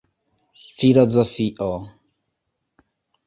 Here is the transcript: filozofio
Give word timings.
filozofio 0.77 1.77